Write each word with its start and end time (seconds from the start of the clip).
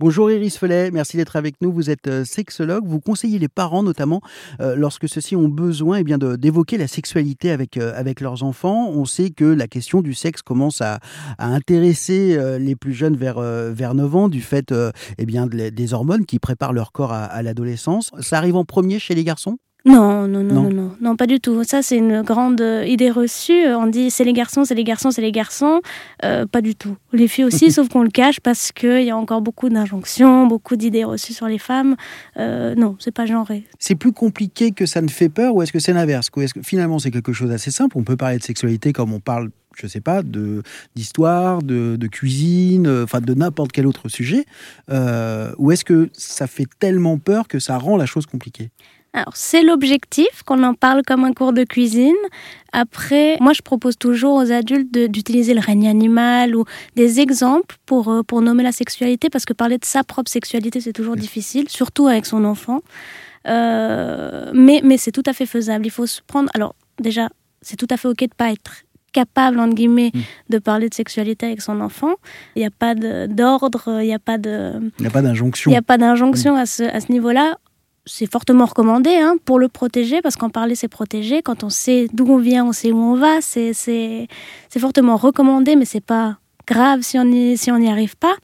Bonjour 0.00 0.30
Iris 0.30 0.56
Felet, 0.56 0.90
merci 0.90 1.18
d'être 1.18 1.36
avec 1.36 1.56
nous. 1.60 1.70
Vous 1.70 1.90
êtes 1.90 2.06
euh, 2.06 2.24
sexologue, 2.24 2.86
vous 2.86 3.00
conseillez 3.00 3.38
les 3.38 3.48
parents 3.48 3.82
notamment 3.82 4.22
euh, 4.62 4.74
lorsque 4.74 5.06
ceux-ci 5.06 5.36
ont 5.36 5.50
besoin 5.50 5.98
eh 5.98 6.04
bien, 6.04 6.16
d'évoquer 6.16 6.78
la 6.78 6.88
sexualité 6.88 7.50
avec, 7.50 7.76
euh, 7.76 7.92
avec 7.94 8.22
leurs 8.22 8.42
enfants. 8.42 8.88
On 8.88 9.04
sait 9.04 9.28
que 9.28 9.44
la 9.44 9.68
question 9.68 10.00
du 10.00 10.14
sexe 10.14 10.40
commence 10.40 10.80
à, 10.80 11.00
intéresser 11.38 12.38
les 12.58 12.76
plus 12.76 12.94
jeunes 12.94 13.16
vers, 13.16 13.40
vers 13.40 13.94
9 13.94 14.16
ans 14.16 14.28
du 14.30 14.40
fait 14.40 14.72
eh 15.18 15.26
bien, 15.26 15.46
des 15.46 15.92
hormones 15.92 16.24
qui 16.24 16.38
préparent 16.38 16.72
leur 16.72 16.92
corps 16.92 17.12
à 17.12 17.42
l'adolescence. 17.42 18.10
Ça 18.20 18.38
arrive 18.38 18.56
en 18.56 18.64
premier 18.64 18.98
chez 18.98 19.14
les 19.14 19.24
garçons? 19.24 19.58
Non, 19.84 20.28
non, 20.28 20.42
non, 20.42 20.70
non, 20.70 20.92
non, 21.00 21.16
pas 21.16 21.26
du 21.26 21.40
tout. 21.40 21.64
Ça, 21.64 21.82
c'est 21.82 21.96
une 21.96 22.22
grande 22.22 22.60
euh, 22.60 22.84
idée 22.84 23.10
reçue. 23.10 23.66
On 23.68 23.86
dit 23.86 24.10
c'est 24.10 24.24
les 24.24 24.34
garçons, 24.34 24.64
c'est 24.64 24.74
les 24.74 24.84
garçons, 24.84 25.10
c'est 25.10 25.22
les 25.22 25.32
garçons. 25.32 25.80
Euh, 26.24 26.46
pas 26.46 26.60
du 26.60 26.74
tout. 26.74 26.96
Les 27.12 27.28
filles 27.28 27.44
aussi, 27.44 27.70
sauf 27.72 27.88
qu'on 27.88 28.02
le 28.02 28.10
cache 28.10 28.40
parce 28.40 28.72
qu'il 28.72 29.02
y 29.02 29.10
a 29.10 29.16
encore 29.16 29.40
beaucoup 29.40 29.70
d'injonctions, 29.70 30.46
beaucoup 30.46 30.76
d'idées 30.76 31.04
reçues 31.04 31.32
sur 31.32 31.46
les 31.46 31.58
femmes. 31.58 31.96
Euh, 32.36 32.74
non, 32.74 32.96
c'est 32.98 33.14
pas 33.14 33.24
genré. 33.24 33.64
C'est 33.78 33.94
plus 33.94 34.12
compliqué 34.12 34.72
que 34.72 34.84
ça 34.84 35.00
ne 35.00 35.08
fait 35.08 35.30
peur 35.30 35.54
ou 35.54 35.62
est-ce 35.62 35.72
que 35.72 35.78
c'est 35.78 35.94
l'inverse? 35.94 36.28
Est-ce 36.36 36.54
que 36.54 36.62
finalement 36.62 36.98
c'est 36.98 37.10
quelque 37.10 37.32
chose 37.32 37.48
d'assez 37.48 37.70
simple? 37.70 37.96
On 37.96 38.04
peut 38.04 38.16
parler 38.16 38.38
de 38.38 38.42
sexualité 38.42 38.92
comme 38.92 39.12
on 39.12 39.20
parle 39.20 39.50
je 39.80 39.86
sais 39.86 40.00
pas, 40.00 40.22
de 40.22 40.62
d'histoire, 40.96 41.62
de, 41.62 41.96
de, 41.96 42.06
cuisine, 42.08 42.88
enfin 43.04 43.20
de 43.20 43.32
n'importe 43.34 43.70
quel 43.70 43.86
autre 43.86 44.08
sujet, 44.08 44.44
ou 44.90 45.70
est-ce 45.70 45.84
que 45.84 46.10
ça 46.12 46.48
fait 46.48 46.66
tellement 46.80 47.18
peur 47.18 47.46
que 47.46 47.60
ça 47.60 47.78
rend 47.78 47.96
la 47.96 48.04
chose 48.04 48.26
compliquée? 48.26 48.70
Alors, 49.12 49.32
c'est 49.34 49.62
l'objectif, 49.62 50.44
qu'on 50.44 50.62
en 50.62 50.74
parle 50.74 51.02
comme 51.04 51.24
un 51.24 51.32
cours 51.32 51.52
de 51.52 51.64
cuisine. 51.64 52.14
Après, 52.72 53.36
moi, 53.40 53.52
je 53.52 53.60
propose 53.60 53.98
toujours 53.98 54.36
aux 54.36 54.52
adultes 54.52 54.92
d'utiliser 54.92 55.52
le 55.52 55.60
règne 55.60 55.88
animal 55.88 56.54
ou 56.54 56.64
des 56.94 57.18
exemples 57.18 57.76
pour, 57.86 58.08
euh, 58.08 58.22
pour 58.22 58.40
nommer 58.40 58.62
la 58.62 58.70
sexualité, 58.70 59.28
parce 59.28 59.44
que 59.44 59.52
parler 59.52 59.78
de 59.78 59.84
sa 59.84 60.04
propre 60.04 60.30
sexualité, 60.30 60.80
c'est 60.80 60.92
toujours 60.92 61.16
difficile, 61.16 61.68
surtout 61.68 62.06
avec 62.06 62.24
son 62.24 62.44
enfant. 62.44 62.82
Euh, 63.48 64.50
mais 64.54 64.80
mais 64.84 64.96
c'est 64.96 65.12
tout 65.12 65.22
à 65.26 65.32
fait 65.32 65.46
faisable. 65.46 65.86
Il 65.86 65.90
faut 65.90 66.06
se 66.06 66.20
prendre. 66.24 66.48
Alors, 66.54 66.76
déjà, 67.00 67.30
c'est 67.62 67.76
tout 67.76 67.88
à 67.90 67.96
fait 67.96 68.06
OK 68.06 68.20
de 68.20 68.34
pas 68.36 68.52
être 68.52 68.84
capable, 69.12 69.58
entre 69.58 69.74
guillemets, 69.74 70.12
hmm. 70.14 70.20
de 70.50 70.58
parler 70.58 70.88
de 70.88 70.94
sexualité 70.94 71.46
avec 71.46 71.62
son 71.62 71.80
enfant. 71.80 72.14
Il 72.54 72.60
n'y 72.60 72.66
a 72.66 72.70
pas 72.70 72.94
d'ordre, 72.94 74.00
il 74.00 74.06
n'y 74.06 74.14
a 74.14 74.20
pas 74.20 74.38
de... 74.38 74.74
Il 74.98 75.02
n'y 75.02 75.08
a 75.08 75.10
pas 75.10 75.22
d'injonction. 75.22 75.68
Il 75.68 75.74
n'y 75.74 75.78
a 75.78 75.82
pas 75.82 75.98
d'injonction 75.98 76.54
à 76.54 76.64
ce, 76.64 76.84
à 76.84 77.00
ce 77.00 77.10
niveau-là 77.10 77.56
c'est 78.06 78.30
fortement 78.30 78.64
recommandé 78.66 79.16
hein, 79.16 79.36
pour 79.44 79.58
le 79.58 79.68
protéger, 79.68 80.22
parce 80.22 80.36
qu'en 80.36 80.50
parler, 80.50 80.74
c'est 80.74 80.88
protéger. 80.88 81.42
Quand 81.42 81.64
on 81.64 81.70
sait 81.70 82.08
d'où 82.12 82.26
on 82.26 82.38
vient, 82.38 82.64
on 82.64 82.72
sait 82.72 82.92
où 82.92 82.98
on 82.98 83.14
va. 83.14 83.40
C'est 83.40 84.26
fortement 84.78 85.16
recommandé, 85.16 85.76
mais 85.76 85.84
c'est 85.84 86.04
pas 86.04 86.38
grave 86.66 87.02
si 87.02 87.18
on 87.18 87.24
n'y 87.24 87.56
si 87.56 87.70
on 87.70 87.86
arrive 87.86 88.16
pas. 88.16 88.34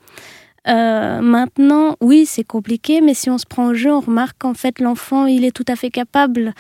Euh, 0.69 1.21
maintenant, 1.21 1.97
oui, 2.01 2.27
c'est 2.27 2.45
compliqué, 2.45 3.01
mais 3.01 3.15
si 3.15 3.31
on 3.31 3.39
se 3.39 3.47
prend 3.47 3.69
au 3.69 3.75
jeu, 3.75 3.93
on 3.93 4.01
remarque 4.01 4.37
qu'en 4.39 4.55
fait, 4.55 4.81
l'enfant, 4.81 5.27
il 5.27 5.45
est 5.45 5.53
tout 5.53 5.65
à 5.69 5.77
fait 5.77 5.91
capable 5.91 6.55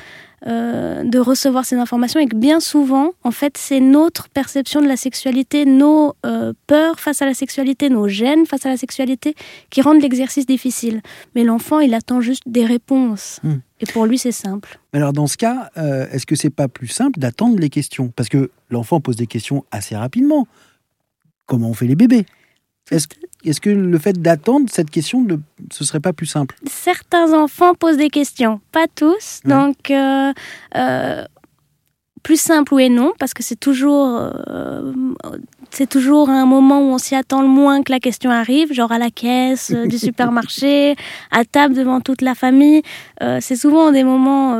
euh, 0.47 1.03
de 1.03 1.19
recevoir 1.19 1.65
ces 1.65 1.77
informations 1.77 2.21
et 2.21 2.27
que 2.27 2.37
bien 2.37 2.61
souvent, 2.61 3.12
en 3.25 3.33
fait, 3.33 3.57
c'est 3.57 3.81
notre 3.81 4.29
perception 4.29 4.81
de 4.81 4.87
la 4.87 4.97
sexualité, 4.97 5.65
nos 5.65 6.15
euh, 6.25 6.53
peurs 6.69 7.01
face 7.01 7.21
à 7.21 7.27
la 7.27 7.34
sexualité, 7.34 7.89
nos 7.91 8.07
gènes 8.07 8.47
face 8.47 8.65
à 8.65 8.69
la 8.69 8.77
sexualité 8.77 9.34
qui 9.71 9.83
rendent 9.83 10.01
l'exercice 10.01 10.47
difficile. 10.47 11.01
Mais 11.34 11.43
l'enfant, 11.43 11.81
il 11.81 11.93
attend 11.93 12.21
juste 12.21 12.45
des 12.47 12.65
réponses. 12.65 13.41
Hmm. 13.43 13.57
Et 13.81 13.87
pour 13.87 14.07
lui, 14.07 14.19
c'est 14.19 14.33
simple. 14.33 14.79
Alors 14.93 15.12
dans 15.12 15.27
ce 15.27 15.37
cas, 15.37 15.71
est-ce 16.11 16.25
que 16.25 16.34
c'est 16.34 16.49
pas 16.49 16.67
plus 16.67 16.89
simple 16.89 17.19
d'attendre 17.21 17.59
les 17.59 17.69
questions? 17.69 18.11
Parce 18.17 18.31
que 18.31 18.51
l'enfant 18.71 19.01
pose 19.01 19.17
des 19.17 19.27
questions 19.27 19.67
assez 19.71 19.95
rapidement. 19.95 20.47
Comment 21.45 21.69
on 21.69 21.75
fait 21.75 21.87
les 21.87 21.95
bébés? 21.95 22.25
Est-ce 22.91 23.61
que 23.61 23.70
le 23.70 23.98
fait 23.98 24.20
d'attendre 24.20 24.67
cette 24.70 24.91
question, 24.91 25.20
ne, 25.23 25.37
ce 25.73 25.84
serait 25.84 26.01
pas 26.01 26.12
plus 26.12 26.27
simple? 26.27 26.56
Certains 26.67 27.33
enfants 27.33 27.75
posent 27.75 27.97
des 27.97 28.11
questions, 28.11 28.61
pas 28.73 28.87
tous. 28.93 29.41
Donc, 29.45 29.91
euh, 29.91 30.33
euh, 30.77 31.25
plus 32.23 32.41
simple 32.41 32.75
oui 32.75 32.84
et 32.84 32.88
non, 32.88 33.12
parce 33.19 33.34
que 33.34 33.43
c'est 33.43 33.59
toujours, 33.59 34.19
euh, 34.19 34.93
c'est 35.71 35.88
toujours 35.88 36.28
un 36.28 36.47
moment 36.47 36.81
où 36.81 36.93
on 36.93 36.99
s'y 36.99 37.15
attend 37.15 37.43
le 37.43 37.49
moins 37.49 37.83
que 37.83 37.93
la 37.93 38.00
question 38.00 38.31
arrive, 38.31 38.72
genre 38.72 38.93
à 38.93 38.99
la 38.99 39.10
caisse 39.10 39.72
du 39.72 39.99
supermarché, 40.06 40.97
à 41.31 41.44
table 41.44 41.75
devant 41.75 42.00
toute 42.00 42.22
la 42.22 42.34
famille. 42.34 42.83
c'est 43.41 43.56
souvent 43.56 43.93
des 43.93 44.03
moments 44.03 44.56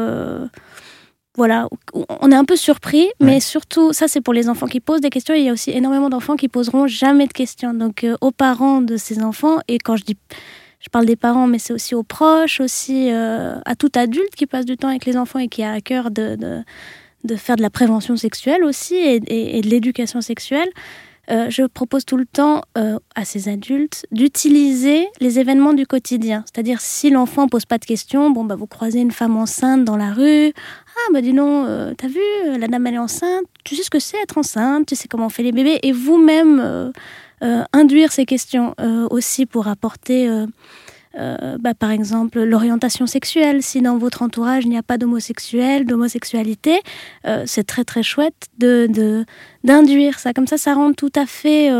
voilà, 1.37 1.69
on 1.93 2.31
est 2.31 2.35
un 2.35 2.45
peu 2.45 2.57
surpris, 2.57 3.09
mais 3.21 3.41
surtout, 3.41 3.93
ça 3.93 4.09
c'est 4.09 4.21
pour 4.21 4.33
les 4.33 4.49
enfants 4.49 4.67
qui 4.67 4.81
posent 4.81 5.01
des 5.01 5.11
questions. 5.11 5.35
Il 5.35 5.45
y 5.45 5.49
a 5.49 5.53
aussi 5.53 5.71
énormément 5.71 6.09
d'enfants 6.09 6.37
qui 6.37 6.49
poseront 6.49 6.87
jamais 6.87 7.27
de 7.27 7.33
questions. 7.33 7.75
Donc 7.75 8.05
euh, 8.05 8.17
aux 8.21 8.31
parents 8.31 8.81
de 8.81 8.97
ces 8.97 9.23
enfants, 9.23 9.59
et 9.69 9.79
quand 9.79 9.97
je 9.97 10.05
dis, 10.05 10.17
je 10.81 10.89
parle 10.89 11.05
des 11.05 11.17
parents, 11.17 11.47
mais 11.47 11.59
c'est 11.59 11.73
aussi 11.73 11.95
aux 11.95 12.03
proches, 12.03 12.61
aussi 12.61 13.11
euh, 13.11 13.59
à 13.65 13.75
tout 13.75 13.93
adulte 13.95 14.35
qui 14.35 14.47
passe 14.47 14.65
du 14.65 14.77
temps 14.77 14.89
avec 14.89 15.05
les 15.05 15.17
enfants 15.17 15.39
et 15.39 15.49
qui 15.49 15.63
a 15.63 15.73
à 15.73 15.81
cœur 15.81 16.11
de, 16.11 16.37
de, 17.25 17.37
faire 17.37 17.57
de 17.57 17.63
la 17.63 17.71
prévention 17.71 18.17
sexuelle 18.17 18.65
aussi 18.65 18.95
et 18.95 19.21
de 19.21 19.69
l'éducation 19.69 20.21
sexuelle. 20.21 20.69
Euh, 21.29 21.51
je 21.51 21.65
propose 21.65 22.05
tout 22.05 22.17
le 22.17 22.25
temps 22.25 22.63
euh, 22.79 22.99
à 23.17 23.25
ces 23.25 23.49
adultes 23.49 24.07
d'utiliser 24.13 25.09
les 25.21 25.41
événements 25.41 25.73
du 25.73 25.87
quotidien. 25.87 26.45
C'est-à-dire, 26.47 26.81
si 26.81 27.11
l'enfant 27.11 27.49
pose 27.49 27.65
pas 27.65 27.79
de 27.79 27.85
questions, 27.85 28.31
bon, 28.31 28.45
bah, 28.45 28.55
vous 28.55 28.67
croisez 28.67 29.01
une 29.01 29.11
femme 29.11 29.37
enceinte 29.37 29.85
dans 29.85 29.97
la 29.97 30.13
rue. 30.13 30.53
Ah, 30.97 31.13
bah 31.13 31.21
dis 31.21 31.33
donc, 31.33 31.67
euh, 31.67 31.95
t'as 31.97 32.09
vu, 32.09 32.21
la 32.59 32.69
dame 32.69 32.87
elle 32.87 32.95
est 32.95 32.99
enceinte. 32.99 33.45
Tu 33.65 33.77
sais 33.77 33.83
ce 33.83 33.91
que 33.91 33.99
c'est 33.99 34.19
être 34.19 34.39
enceinte, 34.39 34.87
tu 34.87 34.97
sais 34.97 35.09
comment 35.09 35.27
on 35.27 35.31
fait 35.31 35.43
les 35.43 35.53
bébés? 35.53 35.79
Et 35.83 35.93
vous-même, 35.93 36.93
induire 37.73 38.13
ces 38.13 38.25
questions 38.25 38.75
aussi 39.11 39.47
pour 39.47 39.69
apporter 39.69 40.29
euh, 41.19 41.57
bah, 41.59 41.73
par 41.75 41.91
exemple 41.91 42.43
l'orientation 42.43 43.07
sexuelle. 43.07 43.63
Si 43.63 43.81
dans 43.81 43.97
votre 43.97 44.23
entourage 44.23 44.65
il 44.65 44.71
n'y 44.71 44.77
a 44.79 44.83
pas 44.83 44.99
d'homosexuel, 44.99 45.87
d'homosexualité, 45.87 46.81
euh, 47.27 47.45
c'est 47.47 47.65
très 47.65 47.85
très 47.85 48.03
chouette 48.03 48.49
d'induire 48.59 50.19
ça. 50.19 50.33
Comme 50.33 50.47
ça, 50.47 50.59
ça 50.59 50.75
rend 50.75 50.93
tout 50.93 51.13
à 51.15 51.27
fait 51.27 51.71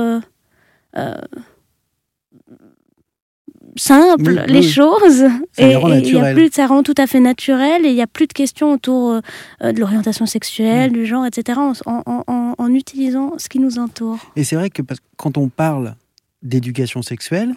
euh, 3.77 4.15
simple 4.17 4.45
les 4.49 4.63
choses 4.63 5.25
ça 5.53 5.67
et, 5.67 5.77
rend 5.77 5.93
y 5.95 6.19
a 6.19 6.35
plus, 6.35 6.51
ça 6.53 6.67
rend 6.67 6.83
tout 6.83 6.95
à 6.99 7.07
fait 7.07 7.21
naturel 7.21 7.85
et 7.87 7.91
il 7.91 7.95
n'y 7.95 8.03
a 8.03 8.07
plus 8.07 8.27
de 8.27 8.33
questions 8.33 8.73
autour 8.73 9.21
de 9.63 9.81
l'orientation 9.81 10.27
sexuelle, 10.27 10.93
du 10.93 11.07
genre, 11.07 11.27
etc. 11.27 11.59
En, 11.87 12.03
en, 12.07 12.55
en, 12.59 12.75
utilisant 12.75 13.35
ce 13.39 13.49
qui 13.49 13.59
nous 13.59 13.79
entoure. 13.79 14.19
Et 14.37 14.45
c'est 14.45 14.57
vrai 14.57 14.71
que 14.71 14.83
quand 15.17 15.39
on 15.39 15.49
parle 15.49 15.95
d'éducation 16.43 17.03
sexuelle, 17.03 17.55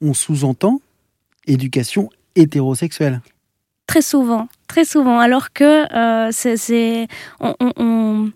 on 0.00 0.14
sous-entend 0.14 0.80
éducation 1.46 2.10
hétérosexuelle. 2.34 3.20
Très 3.86 4.02
souvent, 4.02 4.48
très 4.66 4.84
souvent, 4.84 5.20
alors 5.20 5.52
que 5.52 5.92
euh, 5.94 6.30
c'est, 6.32 7.06
on, 7.40 7.54
on, 7.60 7.72
on, 7.76 8.32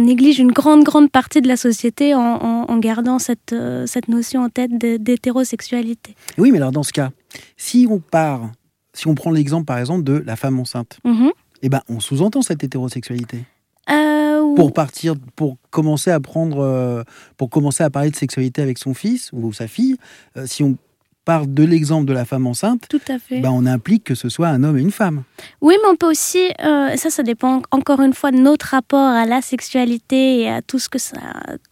néglige 0.00 0.38
une 0.38 0.52
grande, 0.52 0.84
grande 0.84 1.10
partie 1.10 1.40
de 1.40 1.48
la 1.48 1.56
société 1.56 2.14
en, 2.14 2.20
en, 2.20 2.78
gardant 2.78 3.18
cette, 3.18 3.52
euh, 3.52 3.86
cette 3.86 4.08
notion 4.08 4.42
en 4.42 4.48
tête 4.48 4.76
d'hétérosexualité. 4.78 6.14
Oui, 6.38 6.50
mais 6.50 6.58
alors 6.58 6.72
dans 6.72 6.82
ce 6.82 6.92
cas, 6.92 7.10
si 7.56 7.86
on 7.88 7.98
part, 7.98 8.50
si 8.94 9.06
on 9.06 9.14
prend 9.14 9.30
l'exemple 9.30 9.66
par 9.66 9.78
exemple 9.78 10.04
de 10.04 10.14
la 10.14 10.36
femme 10.36 10.58
enceinte, 10.58 10.98
mm-hmm. 11.04 11.30
eh 11.62 11.68
ben, 11.68 11.80
on 11.88 12.00
sous-entend 12.00 12.42
cette 12.42 12.64
hétérosexualité. 12.64 13.44
Euh, 13.90 14.54
pour 14.54 14.72
partir, 14.72 15.14
pour 15.36 15.56
commencer 15.70 16.10
à 16.10 16.20
prendre, 16.20 17.04
pour 17.36 17.50
commencer 17.50 17.82
à 17.82 17.90
parler 17.90 18.10
de 18.10 18.16
sexualité 18.16 18.62
avec 18.62 18.78
son 18.78 18.94
fils 18.94 19.30
ou 19.32 19.52
sa 19.52 19.68
fille, 19.68 19.96
si 20.44 20.62
on 20.62 20.76
part 21.24 21.46
de 21.46 21.64
l'exemple 21.64 22.06
de 22.06 22.12
la 22.12 22.24
femme 22.24 22.46
enceinte, 22.46 22.86
Tout 22.88 23.00
à 23.08 23.18
fait. 23.18 23.40
Ben 23.40 23.50
on 23.50 23.66
implique 23.66 24.04
que 24.04 24.14
ce 24.14 24.28
soit 24.28 24.48
un 24.48 24.62
homme 24.64 24.78
et 24.78 24.80
une 24.80 24.90
femme. 24.90 25.22
Oui, 25.60 25.74
mais 25.82 25.88
on 25.90 25.96
peut 25.96 26.10
aussi, 26.10 26.50
euh, 26.64 26.96
ça, 26.96 27.10
ça 27.10 27.22
dépend 27.22 27.62
encore 27.70 28.00
une 28.00 28.14
fois 28.14 28.30
de 28.30 28.38
notre 28.38 28.66
rapport 28.66 29.08
à 29.08 29.26
la 29.26 29.42
sexualité 29.42 30.40
et 30.40 30.50
à 30.50 30.62
tout 30.62 30.78
ce 30.78 30.88
que 30.88 30.98
ça 30.98 31.18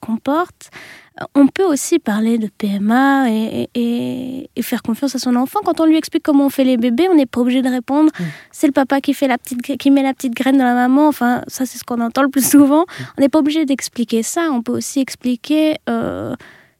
comporte. 0.00 0.70
On 1.34 1.48
peut 1.48 1.64
aussi 1.64 1.98
parler 1.98 2.38
de 2.38 2.46
PMA 2.46 3.28
et, 3.30 3.68
et, 3.74 4.62
faire 4.62 4.82
confiance 4.82 5.16
à 5.16 5.18
son 5.18 5.34
enfant. 5.34 5.58
Quand 5.64 5.80
on 5.80 5.86
lui 5.86 5.96
explique 5.96 6.22
comment 6.22 6.46
on 6.46 6.50
fait 6.50 6.62
les 6.62 6.76
bébés, 6.76 7.08
on 7.10 7.16
n'est 7.16 7.26
pas 7.26 7.40
obligé 7.40 7.60
de 7.62 7.68
répondre 7.68 8.12
mm. 8.18 8.24
c'est 8.52 8.66
le 8.68 8.72
papa 8.72 9.00
qui, 9.00 9.14
fait 9.14 9.26
la 9.26 9.38
petite, 9.38 9.60
qui 9.62 9.90
met 9.90 10.02
la 10.02 10.14
petite 10.14 10.34
graine 10.34 10.58
dans 10.58 10.64
la 10.64 10.74
maman. 10.74 11.08
Enfin, 11.08 11.42
ça, 11.48 11.66
c'est 11.66 11.78
ce 11.78 11.84
qu'on 11.84 12.00
entend 12.00 12.22
le 12.22 12.28
plus 12.28 12.48
souvent. 12.50 12.82
Mm. 12.82 13.02
On 13.16 13.20
n'est 13.22 13.28
pas 13.28 13.38
obligé 13.40 13.64
d'expliquer 13.64 14.22
ça. 14.22 14.48
On 14.52 14.62
peut 14.62 14.72
aussi 14.72 15.00
expliquer 15.00 15.76
euh, 15.88 16.36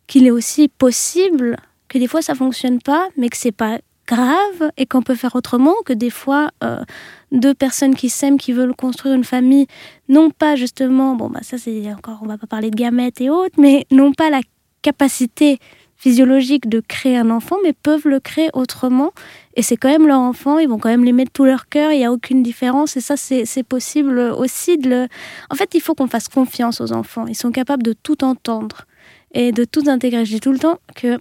qu'il 0.07 0.27
est 0.27 0.31
aussi 0.31 0.69
possible 0.69 1.57
que 1.89 1.99
des 1.99 2.07
fois 2.07 2.23
ça 2.23 2.35
fonctionne 2.35 2.81
pas, 2.81 3.09
mais 3.17 3.29
que 3.29 3.37
c'est 3.37 3.53
pas 3.53 3.79
grave 4.07 4.71
et 4.77 4.87
qu'on 4.87 5.03
peut 5.03 5.15
faire 5.15 5.37
autrement, 5.37 5.75
que 5.85 5.93
des 5.93 6.11
fois 6.11 6.51
euh, 6.65 6.83
deux 7.31 7.55
personnes 7.55 7.95
qui 7.95 8.09
s'aiment, 8.09 8.39
qui 8.39 8.53
veulent 8.53 8.75
construire 8.75 9.15
une 9.15 9.25
famille, 9.25 9.67
non 10.09 10.31
pas 10.31 10.57
justement, 10.57 11.15
bon 11.15 11.29
bah 11.29 11.41
ça 11.43 11.59
c'est 11.59 11.93
encore, 11.93 12.21
on 12.23 12.27
va 12.27 12.39
pas 12.39 12.47
parler 12.47 12.71
de 12.71 12.77
gamètes 12.77 13.21
et 13.21 13.31
autres, 13.31 13.57
mais 13.59 13.87
non 13.91 14.13
pas 14.13 14.31
la 14.31 14.41
capacité 14.83 15.59
physiologique 15.99 16.69
de 16.69 16.81
créer 16.81 17.19
un 17.19 17.29
enfant, 17.29 17.57
mais 17.65 17.73
peuvent 17.73 18.07
le 18.07 18.21
créer 18.21 18.51
autrement. 18.55 19.11
Et 19.57 19.63
c'est 19.63 19.77
quand 19.77 19.89
même 19.89 20.07
leur 20.07 20.21
enfant, 20.21 20.59
ils 20.59 20.69
vont 20.69 20.79
quand 20.79 20.89
même 20.89 21.05
l'aimer 21.05 21.25
de 21.25 21.31
tout 21.31 21.45
leur 21.45 21.69
cœur, 21.69 21.91
il 21.91 21.99
n'y 21.99 22.05
a 22.05 22.13
aucune 22.13 22.43
différence. 22.43 22.97
Et 22.97 23.01
ça, 23.01 23.17
c'est 23.17 23.63
possible 23.65 24.19
aussi 24.21 24.79
de 24.79 24.89
le... 24.89 25.09
En 25.51 25.57
fait, 25.57 25.75
il 25.75 25.81
faut 25.81 25.95
qu'on 25.95 26.07
fasse 26.07 26.29
confiance 26.29 26.81
aux 26.81 26.93
enfants. 26.93 27.27
Ils 27.27 27.35
sont 27.35 27.51
capables 27.51 27.83
de 27.83 27.93
tout 27.93 28.23
entendre 28.23 28.87
et 29.35 29.51
de 29.51 29.65
tout 29.65 29.83
intégrer. 29.89 30.25
Je 30.25 30.35
dis 30.35 30.41
tout 30.41 30.53
le 30.53 30.61
temps 30.61 30.79
que 30.95 31.19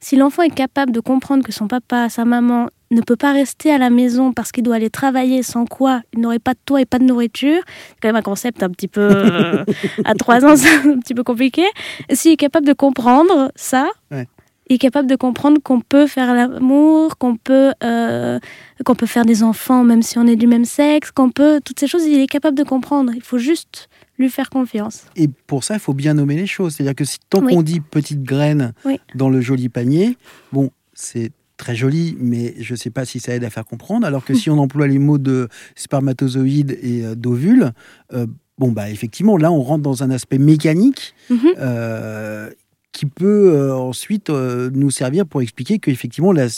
si 0.00 0.16
l'enfant 0.16 0.42
est 0.42 0.54
capable 0.54 0.92
de 0.92 1.00
comprendre 1.00 1.44
que 1.44 1.52
son 1.52 1.68
papa, 1.68 2.08
sa 2.08 2.24
maman 2.24 2.68
ne 2.90 3.00
peut 3.00 3.16
pas 3.16 3.32
rester 3.32 3.70
à 3.70 3.78
la 3.78 3.90
maison 3.90 4.32
parce 4.32 4.52
qu'il 4.52 4.62
doit 4.62 4.76
aller 4.76 4.90
travailler, 4.90 5.42
sans 5.42 5.66
quoi 5.66 6.00
il 6.14 6.20
n'aurait 6.20 6.38
pas 6.38 6.54
de 6.54 6.58
toit 6.64 6.80
et 6.80 6.86
pas 6.86 6.98
de 6.98 7.04
nourriture, 7.04 7.60
c'est 7.66 7.96
quand 8.00 8.08
même 8.08 8.16
un 8.16 8.22
concept 8.22 8.62
un 8.62 8.70
petit 8.70 8.88
peu... 8.88 9.08
Euh, 9.10 9.64
à 10.04 10.14
trois 10.14 10.44
ans, 10.44 10.56
c'est 10.56 10.88
un 10.88 10.98
petit 10.98 11.14
peu 11.14 11.24
compliqué. 11.24 11.64
S'il 12.12 12.32
est 12.32 12.36
capable 12.36 12.66
de 12.66 12.72
comprendre 12.72 13.50
ça, 13.56 13.88
il 14.10 14.74
est 14.74 14.78
capable 14.78 15.08
de 15.08 15.16
comprendre 15.16 15.60
qu'on 15.62 15.80
peut 15.80 16.06
faire 16.06 16.32
l'amour, 16.32 17.18
qu'on 17.18 17.36
peut, 17.36 17.72
euh, 17.82 18.38
qu'on 18.84 18.94
peut 18.94 19.06
faire 19.06 19.24
des 19.24 19.42
enfants 19.42 19.82
même 19.84 20.02
si 20.02 20.18
on 20.18 20.26
est 20.26 20.36
du 20.36 20.46
même 20.46 20.64
sexe, 20.64 21.10
qu'on 21.10 21.30
peut... 21.30 21.60
Toutes 21.64 21.80
ces 21.80 21.86
choses, 21.86 22.04
il 22.06 22.20
est 22.20 22.26
capable 22.26 22.56
de 22.56 22.64
comprendre. 22.64 23.12
Il 23.14 23.22
faut 23.22 23.38
juste 23.38 23.88
lui 24.18 24.28
faire 24.28 24.50
confiance. 24.50 25.04
Et 25.16 25.28
pour 25.28 25.64
ça, 25.64 25.74
il 25.74 25.80
faut 25.80 25.94
bien 25.94 26.14
nommer 26.14 26.36
les 26.36 26.46
choses. 26.46 26.74
C'est-à-dire 26.74 26.94
que 26.94 27.04
si, 27.04 27.18
tant 27.30 27.40
qu'on 27.40 27.62
dit 27.62 27.80
petite 27.80 28.22
graine 28.22 28.72
dans 29.14 29.28
le 29.28 29.40
joli 29.40 29.68
panier, 29.68 30.16
bon, 30.52 30.70
c'est 30.92 31.32
très 31.56 31.76
joli, 31.76 32.16
mais 32.18 32.54
je 32.58 32.72
ne 32.72 32.76
sais 32.78 32.90
pas 32.90 33.04
si 33.04 33.20
ça 33.20 33.34
aide 33.34 33.44
à 33.44 33.50
faire 33.50 33.66
comprendre. 33.66 34.06
Alors 34.06 34.24
que 34.24 34.34
si 34.40 34.50
on 34.50 34.58
emploie 34.58 34.86
les 34.86 34.98
mots 34.98 35.18
de 35.18 35.48
spermatozoïde 35.74 36.78
et 36.82 37.04
euh, 37.04 37.14
d'ovule, 37.14 37.72
euh, 38.12 38.26
bon, 38.58 38.72
bah, 38.72 38.90
effectivement, 38.90 39.36
là, 39.36 39.52
on 39.52 39.62
rentre 39.62 39.82
dans 39.82 40.02
un 40.02 40.10
aspect 40.10 40.38
mécanique. 40.38 41.14
Mhm. 41.30 41.38
Euh, 41.58 42.50
qui 42.98 43.06
peut 43.06 43.52
euh, 43.54 43.76
ensuite 43.76 44.28
euh, 44.28 44.70
nous 44.74 44.90
servir 44.90 45.24
pour 45.24 45.40
expliquer 45.40 45.78
qu'effectivement 45.78 46.32
la, 46.32 46.48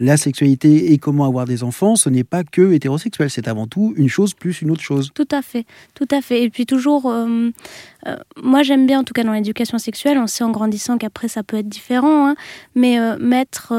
la 0.00 0.16
sexualité 0.16 0.92
et 0.92 0.98
comment 0.98 1.24
avoir 1.24 1.44
des 1.44 1.62
enfants, 1.62 1.94
ce 1.94 2.08
n'est 2.08 2.24
pas 2.24 2.42
que 2.42 2.72
hétérosexuel, 2.72 3.30
c'est 3.30 3.46
avant 3.46 3.68
tout 3.68 3.94
une 3.96 4.08
chose 4.08 4.34
plus 4.34 4.60
une 4.60 4.72
autre 4.72 4.82
chose. 4.82 5.12
Tout 5.14 5.28
à 5.30 5.40
fait, 5.40 5.64
tout 5.94 6.08
à 6.10 6.20
fait. 6.20 6.42
Et 6.42 6.50
puis 6.50 6.66
toujours, 6.66 7.08
euh, 7.08 7.50
moi 8.42 8.64
j'aime 8.64 8.88
bien 8.88 8.98
en 8.98 9.04
tout 9.04 9.14
cas 9.14 9.22
dans 9.22 9.34
l'éducation 9.34 9.78
sexuelle, 9.78 10.18
on 10.18 10.26
sait 10.26 10.42
en 10.42 10.50
grandissant 10.50 10.98
qu'après 10.98 11.28
ça 11.28 11.44
peut 11.44 11.58
être 11.58 11.68
différent, 11.68 12.26
hein, 12.26 12.34
mais 12.74 12.98
mettre 13.20 13.72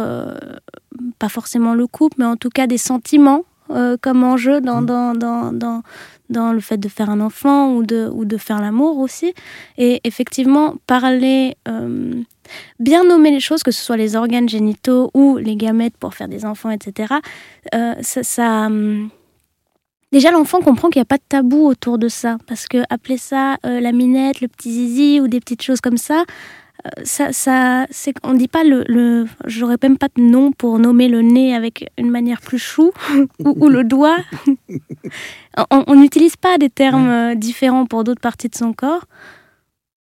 pas 1.19 1.27
forcément 1.27 1.73
le 1.73 1.85
couple, 1.85 2.15
mais 2.17 2.25
en 2.25 2.37
tout 2.37 2.49
cas 2.49 2.65
des 2.65 2.77
sentiments 2.77 3.43
comme 4.01 4.23
enjeu 4.23 4.61
dans, 4.61 4.81
mmh. 4.81 4.85
dans, 4.85 5.13
dans, 5.13 5.51
dans, 5.53 5.81
dans 6.29 6.51
le 6.51 6.59
fait 6.59 6.77
de 6.77 6.89
faire 6.89 7.09
un 7.09 7.21
enfant 7.21 7.73
ou 7.73 7.83
de, 7.83 8.09
ou 8.11 8.25
de 8.25 8.37
faire 8.37 8.61
l'amour 8.61 8.97
aussi. 8.97 9.33
Et 9.77 10.01
effectivement, 10.03 10.75
parler, 10.87 11.55
euh, 11.67 12.13
bien 12.79 13.05
nommer 13.05 13.31
les 13.31 13.39
choses, 13.39 13.63
que 13.63 13.71
ce 13.71 13.81
soit 13.81 13.97
les 13.97 14.17
organes 14.17 14.49
génitaux 14.49 15.11
ou 15.13 15.37
les 15.37 15.55
gamètes 15.55 15.95
pour 15.97 16.13
faire 16.13 16.27
des 16.27 16.43
enfants, 16.45 16.71
etc., 16.71 17.13
euh, 17.73 17.93
ça... 18.01 18.65
Hum, 18.65 19.09
déjà, 20.11 20.31
l'enfant 20.31 20.59
comprend 20.61 20.89
qu'il 20.89 20.99
n'y 20.99 21.03
a 21.03 21.05
pas 21.05 21.17
de 21.17 21.23
tabou 21.27 21.65
autour 21.65 21.97
de 21.97 22.09
ça. 22.09 22.37
Parce 22.47 22.67
que 22.67 22.79
appeler 22.89 23.17
ça 23.17 23.57
euh, 23.65 23.79
la 23.79 23.91
minette, 23.91 24.41
le 24.41 24.47
petit 24.47 24.71
zizi 24.71 25.21
ou 25.21 25.27
des 25.27 25.39
petites 25.39 25.61
choses 25.61 25.81
comme 25.81 25.97
ça, 25.97 26.25
ça, 27.03 27.31
ça 27.31 27.85
c'est 27.91 28.13
on 28.23 28.33
dit 28.33 28.47
pas 28.47 28.63
le, 28.63 28.83
le 28.87 29.25
j'aurais 29.45 29.77
même 29.81 29.97
pas 29.97 30.09
de 30.15 30.21
nom 30.21 30.51
pour 30.51 30.79
nommer 30.79 31.07
le 31.07 31.21
nez 31.21 31.55
avec 31.55 31.89
une 31.97 32.09
manière 32.09 32.41
plus 32.41 32.59
chou 32.59 32.91
ou, 33.39 33.69
le 33.69 33.83
doigt. 33.83 34.17
on 35.71 35.95
n'utilise 35.95 36.35
pas 36.35 36.57
des 36.57 36.69
termes 36.69 37.09
euh, 37.09 37.35
différents 37.35 37.85
pour 37.85 38.03
d'autres 38.03 38.21
parties 38.21 38.49
de 38.49 38.55
son 38.55 38.73
corps. 38.73 39.05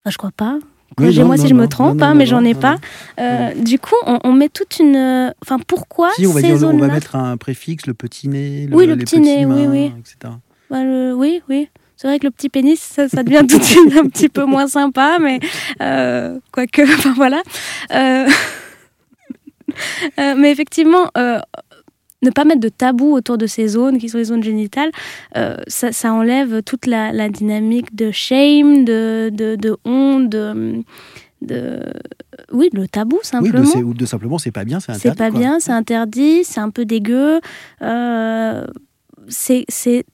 Enfin, 0.05 0.11
je 0.11 0.19
crois 0.19 0.33
pas. 0.37 0.59
Corrigez-moi 0.97 1.37
si 1.37 1.49
je 1.49 1.55
me 1.55 1.67
trompe, 1.67 2.03
hein, 2.03 2.15
mais 2.15 2.27
j'en 2.27 2.45
ai 2.45 2.55
pas. 2.55 2.77
Euh, 3.19 3.53
du 3.55 3.79
coup, 3.79 3.97
on, 4.07 4.33
met 4.33 4.49
toute 4.49 4.79
une. 4.79 5.33
Enfin, 5.43 5.59
pourquoi 5.67 6.11
si, 6.15 6.27
on 6.27 6.33
va, 6.33 6.43
dire, 6.43 6.57
on 6.63 6.77
va 6.79 6.87
mettre 6.87 7.17
un 7.17 7.37
préfixe, 7.37 7.87
le 7.87 7.95
petit 7.95 8.29
nez, 8.29 8.67
le, 8.69 8.77
oui, 8.77 8.87
le 8.87 8.97
petit 8.97 9.19
nez, 9.19 9.45
oui, 9.45 9.67
oui. 9.67 9.93
etc. 9.99 10.35
Bah, 10.71 10.83
oui, 11.15 11.43
oui. 11.49 11.69
C'est 12.05 12.09
vrai 12.09 12.19
que 12.19 12.27
le 12.27 12.33
petit 12.33 12.51
pénis, 12.51 12.79
ça, 12.79 13.23
devient 13.23 13.47
tout 13.49 13.59
de 13.59 13.65
suite 13.65 13.97
un 13.97 14.07
petit 14.07 14.29
peu 14.29 14.45
moins 14.45 14.67
sympa, 14.67 15.17
mais 15.19 15.41
euh, 15.81 16.39
quoique, 16.53 16.83
enfin 16.99 17.15
voilà. 17.17 17.43
Euh, 17.95 18.29
euh, 20.21 20.35
mais 20.37 20.53
effectivement, 20.53 21.09
ne 21.17 22.31
pas 22.31 22.45
mettre 22.45 22.61
de 22.61 22.69
tabou 22.69 23.15
autour 23.15 23.39
de 23.39 23.47
ces 23.47 23.69
zones 23.69 23.97
qui 23.97 24.11
sont 24.11 24.19
les 24.19 24.25
zones 24.25 24.43
génitales, 24.43 24.91
ça, 25.67 26.13
enlève 26.13 26.63
toute 26.63 26.85
la, 26.85 27.31
dynamique 27.31 27.97
de 27.97 28.11
shame, 28.11 28.85
de, 28.85 29.31
de, 29.35 29.77
honte, 29.87 30.29
de, 30.29 30.85
oui, 32.53 32.69
le 32.75 32.87
tabou 32.87 33.19
simplement. 33.23 33.71
Oui, 33.75 33.83
ou 33.83 33.95
de 33.95 34.05
simplement 34.05 34.37
c'est 34.37 34.53
pas 34.53 34.67
bien, 34.67 34.79
c'est 34.79 34.93
interdit. 34.93 35.09
C'est 35.09 35.17
pas 35.17 35.31
bien, 35.31 35.59
c'est 35.59 35.73
interdit, 35.73 36.45
c'est 36.45 36.61
un 36.61 36.69
peu 36.69 36.85
dégueu. 36.85 37.41
c'est 39.29 40.05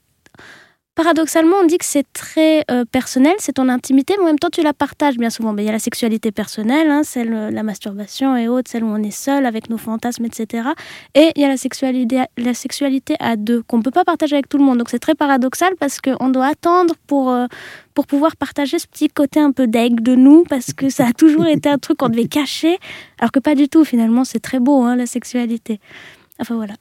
paradoxalement, 1.01 1.55
on 1.63 1.65
dit 1.65 1.79
que 1.79 1.85
c'est 1.85 2.05
très 2.13 2.63
euh, 2.69 2.85
personnel, 2.85 3.33
c'est 3.39 3.53
ton 3.53 3.69
intimité, 3.69 4.13
mais 4.17 4.23
en 4.23 4.27
même 4.27 4.39
temps, 4.39 4.51
tu 4.51 4.61
la 4.61 4.73
partages 4.73 5.17
bien 5.17 5.31
souvent. 5.31 5.51
Ben, 5.51 5.63
il 5.63 5.65
y 5.65 5.69
a 5.69 5.71
la 5.71 5.79
sexualité 5.79 6.31
personnelle, 6.31 6.91
hein, 6.91 7.01
celle, 7.03 7.33
euh, 7.33 7.49
la 7.49 7.63
masturbation 7.63 8.35
et 8.37 8.47
autres, 8.47 8.69
celle 8.69 8.83
où 8.83 8.87
on 8.87 9.01
est 9.01 9.09
seul 9.09 9.47
avec 9.47 9.71
nos 9.71 9.77
fantasmes, 9.77 10.25
etc. 10.25 10.69
Et 11.15 11.31
il 11.35 11.41
y 11.41 11.45
a 11.45 11.47
la 11.47 11.57
sexualité, 11.57 12.19
la 12.37 12.53
sexualité 12.53 13.15
à 13.19 13.35
deux, 13.35 13.63
qu'on 13.63 13.79
ne 13.79 13.81
peut 13.81 13.89
pas 13.89 14.03
partager 14.03 14.35
avec 14.35 14.47
tout 14.47 14.59
le 14.59 14.63
monde. 14.63 14.77
Donc 14.77 14.89
c'est 14.89 14.99
très 14.99 15.15
paradoxal 15.15 15.73
parce 15.79 15.99
qu'on 16.01 16.29
doit 16.29 16.45
attendre 16.45 16.93
pour, 17.07 17.31
euh, 17.31 17.47
pour 17.95 18.05
pouvoir 18.05 18.35
partager 18.35 18.77
ce 18.77 18.85
petit 18.85 19.07
côté 19.07 19.39
un 19.39 19.51
peu 19.51 19.65
d'aigle 19.65 20.03
de 20.03 20.13
nous, 20.13 20.43
parce 20.43 20.71
que 20.71 20.89
ça 20.89 21.07
a 21.07 21.13
toujours 21.13 21.47
été 21.47 21.67
un 21.67 21.79
truc 21.79 21.97
qu'on 21.97 22.09
devait 22.09 22.27
cacher, 22.27 22.77
alors 23.17 23.31
que 23.31 23.39
pas 23.39 23.55
du 23.55 23.69
tout, 23.69 23.85
finalement, 23.85 24.23
c'est 24.23 24.39
très 24.39 24.59
beau, 24.59 24.83
hein, 24.83 24.95
la 24.95 25.07
sexualité. 25.07 25.79
Enfin 26.41 26.55
voilà. 26.55 26.73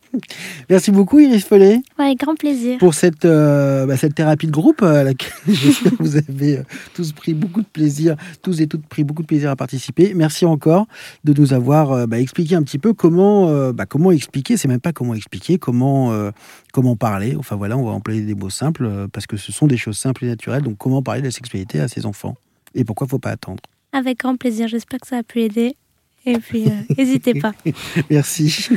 Merci 0.71 0.91
beaucoup 0.91 1.21
Iris 1.21 1.45
Follet. 1.45 1.83
avec 1.99 2.19
grand 2.19 2.35
plaisir. 2.35 2.79
Pour 2.79 2.95
cette, 2.95 3.27
euh, 3.27 3.85
bah, 3.85 3.99
cette 3.99 4.15
thérapie 4.15 4.47
de 4.47 4.53
groupe 4.53 4.83
à 4.83 5.05
laquelle 5.05 5.31
j'espère 5.49 5.93
que 5.93 6.03
vous 6.03 6.17
avez 6.17 6.59
euh, 6.59 6.63
tous 6.95 7.13
pris 7.13 7.35
beaucoup 7.35 7.61
de 7.61 7.67
plaisir, 7.67 8.17
tous 8.41 8.63
et 8.63 8.67
toutes 8.67 8.87
pris 8.87 9.05
beaucoup 9.05 9.21
de 9.21 9.27
plaisir 9.27 9.51
à 9.51 9.57
participer. 9.57 10.15
Merci 10.15 10.47
encore 10.47 10.87
de 11.25 11.39
nous 11.39 11.53
avoir 11.53 11.93
euh, 11.93 12.07
bah, 12.07 12.19
expliqué 12.19 12.55
un 12.55 12.63
petit 12.63 12.79
peu 12.79 12.95
comment, 12.95 13.73
bah, 13.73 13.85
comment 13.85 14.11
expliquer, 14.11 14.57
c'est 14.57 14.67
même 14.67 14.81
pas 14.81 14.93
comment 14.93 15.13
expliquer, 15.13 15.59
comment, 15.59 16.11
comment 16.73 16.97
parler. 16.97 17.37
Enfin 17.39 17.57
voilà, 17.57 17.77
on 17.77 17.85
va 17.85 17.91
employer 17.91 18.23
des 18.23 18.35
mots 18.35 18.49
simples 18.49 19.09
parce 19.13 19.27
que 19.27 19.37
ce 19.37 19.53
sont 19.53 19.67
des 19.67 19.77
choses 19.77 19.99
simples 19.99 20.25
et 20.25 20.29
naturelles. 20.29 20.63
Donc 20.63 20.79
comment 20.79 21.03
parler 21.03 21.21
de 21.21 21.27
la 21.27 21.33
sexualité 21.33 21.81
à 21.81 21.89
ses 21.89 22.07
enfants? 22.07 22.37
Et 22.75 22.85
pourquoi 22.85 23.07
il 23.07 23.11
faut 23.11 23.19
pas 23.19 23.31
attendre? 23.31 23.63
Avec 23.93 24.21
grand 24.21 24.37
plaisir, 24.37 24.69
j'espère 24.69 25.01
que 25.01 25.07
ça 25.07 25.19
a 25.19 25.23
pu 25.23 25.43
aider. 25.43 25.77
Et 26.25 26.39
puis, 26.39 26.67
n'hésitez 26.97 27.35
pas. 27.35 27.53
Merci. 28.11 28.71